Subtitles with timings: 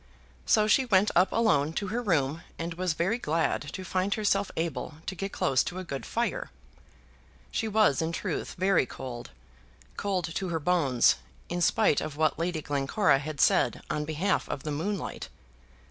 [0.47, 4.49] So she went up alone to her room, and was very glad to find herself
[4.57, 6.49] able to get close to a good fire.
[7.51, 9.29] She was, in truth, very cold
[9.97, 11.17] cold to her bones,
[11.49, 15.29] in spite of what Lady Glencora had said on behalf of the moonlight.